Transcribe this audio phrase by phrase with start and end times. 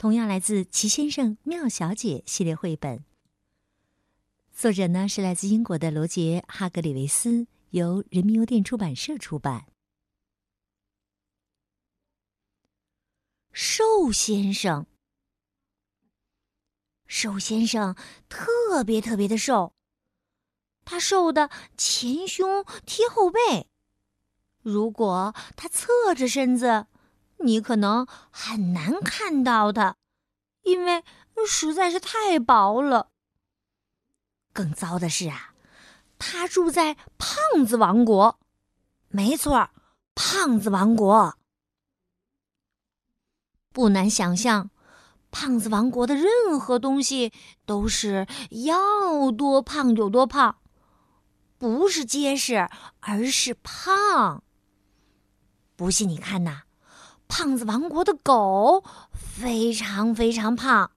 [0.00, 3.04] 同样来自《齐先生妙小姐》系列绘本，
[4.50, 9.66] 作者呢是来自英国的罗杰·哈格里维斯，由人民邮电出版社出版。
[13.52, 14.86] 瘦先生，
[17.06, 17.94] 瘦先生
[18.30, 19.74] 特别特别的瘦，
[20.86, 23.66] 他瘦的前胸贴后背，
[24.62, 26.86] 如果他侧着身子。
[27.42, 29.96] 你可能很难看到它，
[30.62, 31.02] 因为
[31.46, 33.10] 实在是太薄了。
[34.52, 35.54] 更糟的是啊，
[36.18, 38.38] 他住在胖子王国。
[39.08, 39.70] 没错，
[40.14, 41.36] 胖子王国。
[43.72, 44.70] 不难想象，
[45.30, 47.32] 胖子王国的任何东西
[47.64, 50.58] 都是要多胖有多胖，
[51.56, 52.68] 不是结实，
[53.00, 54.42] 而是胖。
[55.76, 56.64] 不信你看呐。
[57.30, 58.82] 胖子王国的狗
[59.14, 60.90] 非常非常胖，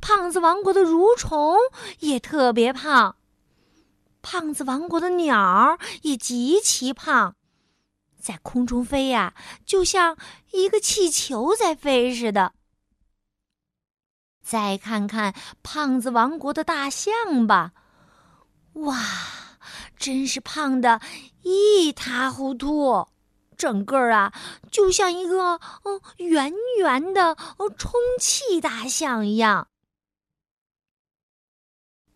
[0.00, 1.56] 胖子王国的蠕虫
[2.00, 3.14] 也特别胖，
[4.20, 7.36] 胖子王国的鸟也极其胖，
[8.20, 9.32] 在空中飞呀，
[9.64, 10.18] 就像
[10.50, 12.52] 一个气球在飞似的。
[14.42, 17.72] 再看看胖子王国的大象吧，
[18.72, 18.98] 哇，
[19.96, 21.00] 真是胖的
[21.42, 23.06] 一塌糊涂。
[23.58, 24.32] 整个啊，
[24.70, 27.34] 就像一个嗯圆圆的
[27.76, 29.68] 充气大象一样。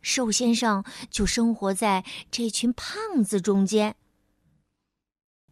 [0.01, 3.97] 瘦先生就生活在这群胖子中间。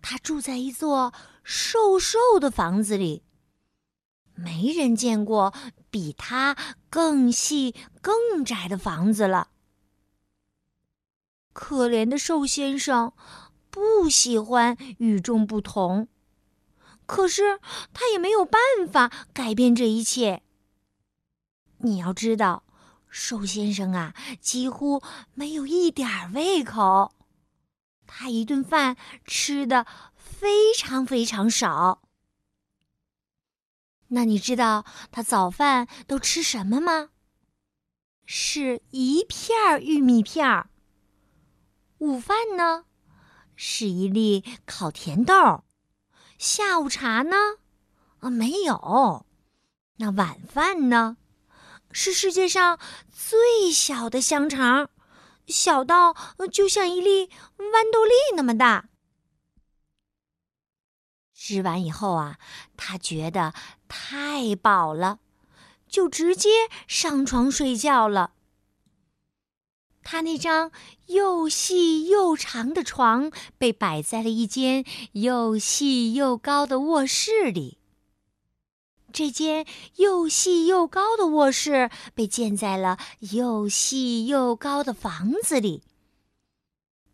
[0.00, 3.22] 他住在一座瘦瘦的房子里，
[4.34, 5.52] 没人见过
[5.90, 6.56] 比他
[6.88, 9.50] 更细更窄的房子了。
[11.52, 13.12] 可怜的瘦先生。
[13.70, 16.08] 不喜欢与众不同，
[17.06, 17.60] 可是
[17.92, 18.60] 他也没有办
[18.90, 20.42] 法改变这一切。
[21.78, 22.64] 你要知道，
[23.08, 25.02] 瘦先生啊，几乎
[25.34, 27.12] 没有一点胃口，
[28.06, 29.86] 他一顿饭吃的
[30.16, 32.02] 非常非常少。
[34.08, 37.10] 那你知道他早饭都吃什么吗？
[38.26, 40.70] 是一片玉米片儿。
[41.98, 42.84] 午饭呢？
[43.62, 45.34] 是一粒烤甜豆，
[46.38, 47.36] 下午茶呢？
[48.20, 49.26] 啊，没有。
[49.96, 51.18] 那晚饭呢？
[51.92, 52.78] 是世界上
[53.12, 54.88] 最小的香肠，
[55.46, 56.16] 小到
[56.50, 57.26] 就像一粒
[57.58, 58.88] 豌豆粒那么大。
[61.34, 62.38] 吃完以后啊，
[62.78, 63.52] 他觉得
[63.86, 65.18] 太饱了，
[65.86, 66.48] 就直接
[66.88, 68.32] 上床睡觉了。
[70.12, 70.72] 他那张
[71.06, 77.78] 又细又长的床被摆在了一间又细又高的卧室里。
[79.12, 79.64] 这间
[79.98, 85.84] 又细又高的卧室被建在了又细又高的房子里，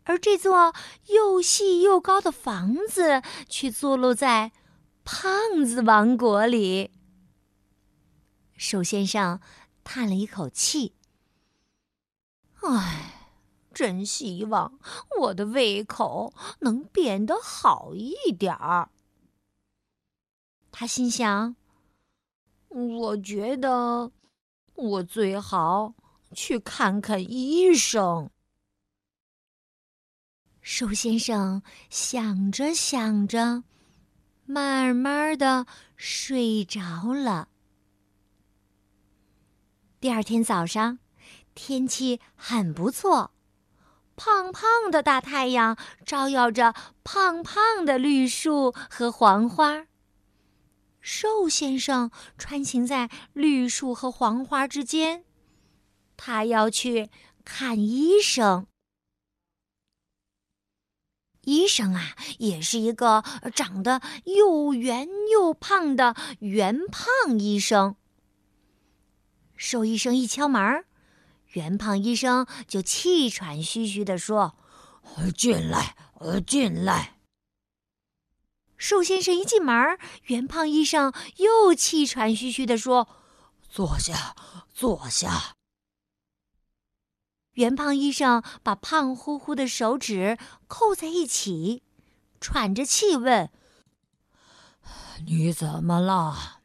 [0.05, 0.73] 而这座
[1.09, 4.53] 又细又高的房子却坐落在
[5.03, 6.89] 胖子王国里。
[8.55, 9.39] 瘦先生
[9.83, 10.93] 叹了一口气。
[12.69, 13.29] 唉，
[13.73, 14.79] 真希望
[15.21, 18.89] 我的胃口能变得好一点儿。
[20.71, 21.55] 他心想
[22.69, 24.11] ：“我觉得
[24.75, 25.95] 我最好
[26.33, 28.29] 去看看医生。”
[30.61, 33.63] 瘦先生想着想着，
[34.45, 37.47] 慢慢的睡着了。
[39.99, 40.99] 第二天早上。
[41.57, 43.31] 天气很不错，
[44.15, 45.75] 胖胖的大太阳
[46.05, 49.87] 照耀着胖胖的绿树和黄花。
[51.01, 55.23] 瘦先生穿行在绿树和黄花之间，
[56.15, 57.09] 他要去
[57.43, 58.67] 看医生。
[61.41, 63.23] 医生啊，也是一个
[63.55, 67.95] 长得又圆又胖的圆胖医生。
[69.55, 70.85] 瘦医生一敲门
[71.47, 71.53] 儿。
[71.53, 74.55] 圆胖医生就气喘吁吁地说
[75.35, 77.17] ：“进来，呃，进来。”
[78.77, 83.07] 瘦先生一进门，圆胖医生又气喘吁吁地说
[83.69, 84.35] ：“坐下，
[84.73, 85.55] 坐下。
[87.53, 91.81] 圆胖医生把胖乎乎的手指扣在一起，
[92.39, 93.49] 喘着气问
[95.25, 96.61] ：“你怎么了？”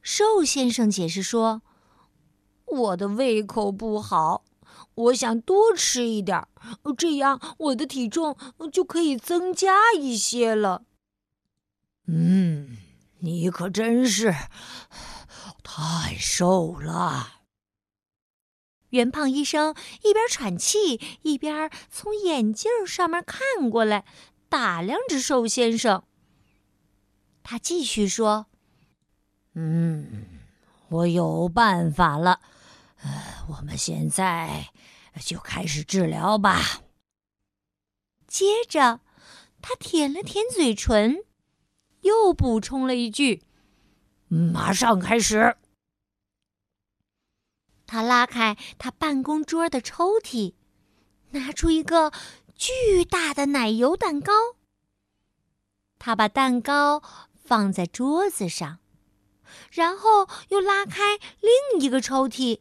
[0.00, 1.60] 瘦先生解释说
[2.70, 4.44] ：“我的胃口不好，
[4.94, 6.46] 我想多吃一点，
[6.96, 8.36] 这样我的体重
[8.72, 10.82] 就可以增加一些了。”
[12.06, 12.78] 嗯，
[13.18, 14.34] 你可真是
[15.62, 17.34] 太瘦了。
[18.90, 24.06] 圆胖医生一边喘气，一边从眼镜上面看过来，
[24.48, 26.04] 打量着瘦先生。
[27.42, 28.46] 他继续说
[29.52, 30.24] ：“嗯，
[30.88, 32.40] 我有办法了。
[33.02, 34.70] 呃，我们现在
[35.20, 36.82] 就开始治疗吧。”
[38.26, 39.00] 接着，
[39.62, 41.24] 他舔了舔嘴唇，
[42.02, 43.42] 又补充了一句
[44.28, 45.56] ：“马上开始。”
[47.86, 50.52] 他拉开他办公桌的抽屉，
[51.30, 52.12] 拿出一个
[52.54, 54.32] 巨大的奶油蛋糕。
[55.98, 57.02] 他把蛋糕
[57.34, 58.80] 放在桌子上，
[59.70, 62.60] 然后又拉开另一个抽屉，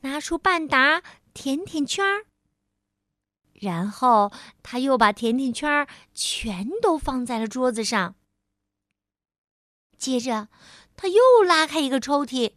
[0.00, 1.02] 拿出半打
[1.34, 2.26] 甜甜圈儿。
[3.52, 4.32] 然后
[4.62, 8.14] 他又把甜甜圈儿全都放在了桌子上。
[9.98, 10.48] 接着，
[10.96, 12.54] 他又拉开一个抽屉。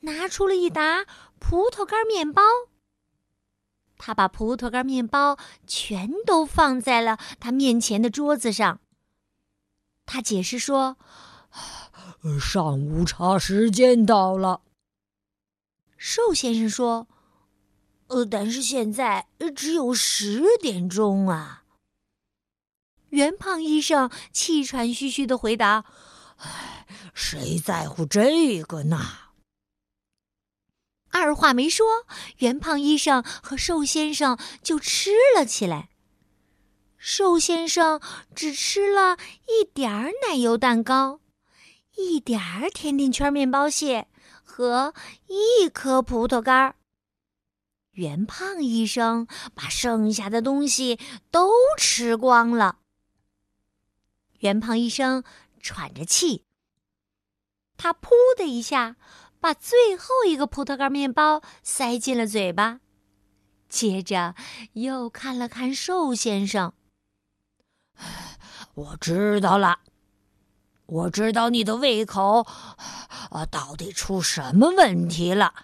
[0.00, 1.06] 拿出了一沓
[1.38, 2.42] 葡萄干面包。
[3.96, 8.80] 他把葡萄干面包全都放在了他面前的桌子上。
[10.04, 10.98] 他解释说
[12.40, 14.62] ：“上午茶时间到了。”
[15.96, 17.08] 瘦先生说
[18.08, 21.64] ：“呃，但是现在只有十点钟啊。”
[23.10, 25.84] 圆胖医生气喘吁吁的回答
[26.38, 29.00] ：“唉，谁在乎这个呢？”
[31.10, 31.86] 二话没说，
[32.38, 35.90] 圆胖医生和瘦先生就吃了起来。
[36.98, 38.00] 瘦先生
[38.34, 41.20] 只吃了一点儿奶油蛋糕，
[41.96, 44.08] 一点儿甜甜圈面包屑
[44.54, 44.94] 和
[45.26, 46.76] 一颗葡萄干儿。
[47.90, 51.00] 圆胖医生把剩下的东西
[51.32, 52.78] 都吃光了。
[54.38, 55.24] 圆胖医生
[55.60, 56.44] 喘着气，
[57.76, 58.94] 他噗的一下。
[59.40, 62.80] 把最后一个葡萄干面包塞进了嘴巴，
[63.68, 64.34] 接着
[64.72, 66.72] 又看了看瘦先生。
[68.72, 69.80] 我知道了，
[70.86, 72.46] 我知道你的胃口
[73.30, 75.54] 啊到底出什么问题了。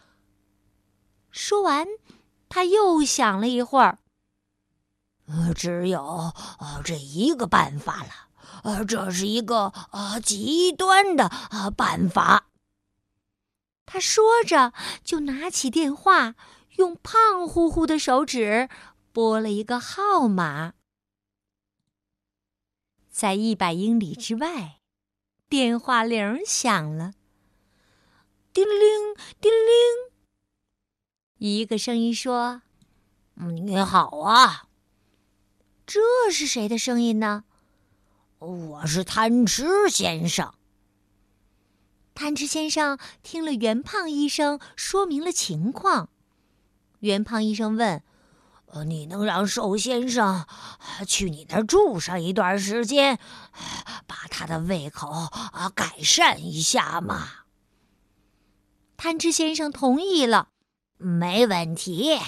[1.31, 1.87] 说完，
[2.49, 3.99] 他又想了一会儿。
[5.27, 8.11] 呃，只有呃这一个办法了，
[8.65, 12.49] 呃，这是一个啊极端的啊办法。
[13.87, 14.73] 他说着，
[15.05, 16.35] 就拿起电话，
[16.79, 18.69] 用胖乎乎的手指
[19.13, 20.73] 拨了一个号码。
[23.09, 24.80] 在一百英里之外，
[25.51, 27.11] 电话铃响了。
[28.53, 30.13] 叮铃叮铃，
[31.39, 32.63] 一个声音说
[33.35, 34.69] ：“你好啊，
[35.85, 36.01] 这
[36.31, 37.43] 是谁的声音呢
[38.39, 40.55] ？”“我是贪吃先生。”
[42.15, 46.11] 贪吃先生听了袁胖医生说明了情况，
[47.01, 48.05] 袁胖医生问
[48.71, 50.47] ：“呃，你能让瘦先生
[51.09, 53.19] 去你那儿住上一段时间，
[54.41, 57.29] 他的胃口啊改善一下嘛？”
[58.97, 60.49] 贪吃先生同意了，
[60.97, 62.19] 没问题。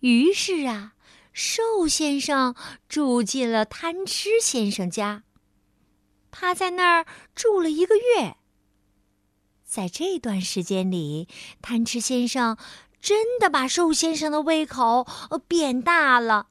[0.00, 0.94] 于是啊，
[1.32, 2.56] 瘦先生
[2.88, 5.22] 住进了贪吃先生家。
[6.32, 8.36] 他在那儿住了一个月。
[9.64, 11.28] 在这段时间里，
[11.62, 12.56] 贪吃先生
[13.00, 15.06] 真的把瘦先生的胃口
[15.46, 16.48] 变大了。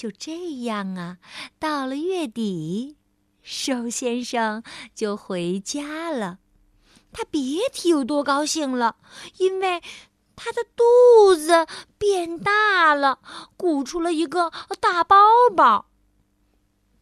[0.00, 1.18] 就这样啊，
[1.58, 2.96] 到了月底，
[3.42, 4.62] 瘦先生
[4.94, 6.38] 就回家了。
[7.12, 8.96] 他别提有多高兴了，
[9.36, 9.82] 因为
[10.36, 11.66] 他的肚子
[11.98, 13.18] 变大了，
[13.58, 15.18] 鼓出了一个大包
[15.54, 15.90] 包。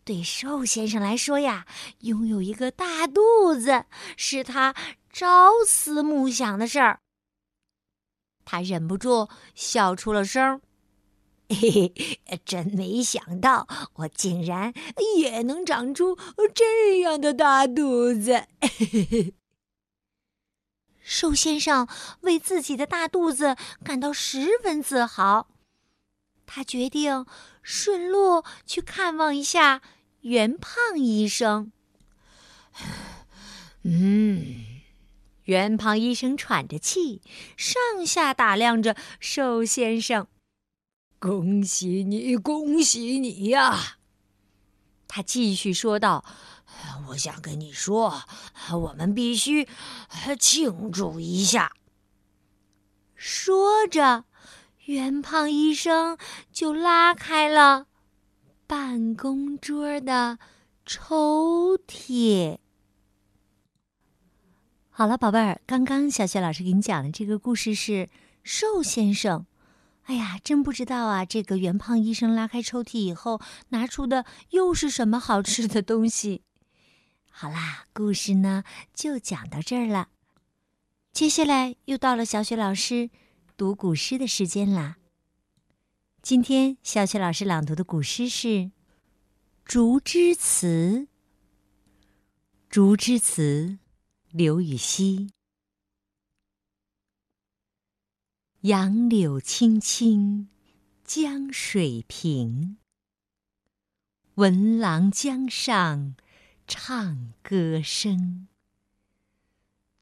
[0.02, 1.66] 对瘦先生来说呀，
[2.00, 3.84] 拥有一个大肚子
[4.16, 4.74] 是他
[5.12, 6.98] 朝思暮想的事儿。
[8.44, 10.60] 他忍不住笑出了声儿
[11.48, 14.72] 嘿嘿， 真没想到我竟然
[15.16, 16.16] 也能长出
[16.54, 18.46] 这样的大肚子！
[18.60, 19.34] 嘿嘿。
[21.02, 21.88] 瘦先生
[22.20, 25.48] 为自己的大肚子感到十分自豪，
[26.44, 27.24] 他决定
[27.62, 29.80] 顺路去看望一下。
[30.22, 31.72] 圆胖医生，
[33.84, 34.66] 嗯，
[35.44, 37.22] 圆胖医生喘着气，
[37.56, 40.26] 上下打量着瘦先生。
[41.18, 43.96] 恭喜你，恭喜你呀！
[45.08, 46.24] 他继续说道
[47.08, 48.22] ：“我想跟你说，
[48.72, 49.66] 我们必须
[50.38, 51.72] 庆祝一下。”
[53.16, 54.26] 说着，
[54.84, 56.16] 圆胖医生
[56.52, 57.86] 就拉开了
[58.66, 60.38] 办公桌的
[60.86, 62.58] 抽屉。
[64.90, 68.08] 好了，宝贝儿，刚刚小雪老师给你讲的这个故事是
[68.44, 69.46] 瘦先生。
[70.08, 71.26] 哎呀，真不知道啊！
[71.26, 76.44] 这个圆胖医生拉开抽屉以后，拿出的又是什么好吃的东西？
[77.30, 80.08] 好啦，故事呢就讲到这儿了。
[81.12, 83.10] 接下来又到了小雪老师
[83.54, 84.96] 读古诗的时间啦。
[86.22, 88.48] 今天小雪老师朗读的古诗是
[89.66, 90.66] 《竹枝词》。
[92.70, 93.78] 《竹枝词》，
[94.30, 95.28] 刘禹锡。
[98.62, 100.48] 杨柳青青
[101.04, 102.76] 江水平，
[104.34, 106.16] 闻郎江上
[106.66, 108.48] 唱歌声。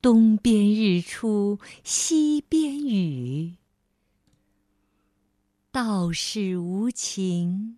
[0.00, 3.56] 东边日出西边雨，
[5.70, 7.76] 道是无晴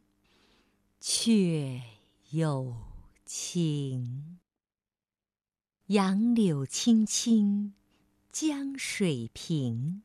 [1.00, 1.82] 却
[2.30, 2.76] 有
[3.24, 4.38] 晴。
[5.88, 7.74] 杨柳青青
[8.30, 10.04] 江水平。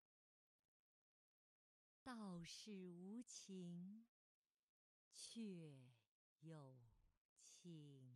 [2.13, 4.03] 道是无情，
[5.13, 5.41] 却
[6.41, 6.75] 有
[7.41, 8.10] 情。